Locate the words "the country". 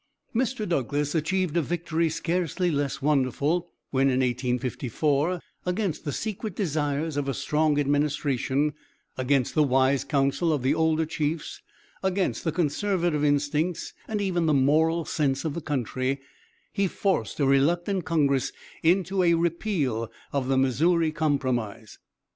15.53-16.19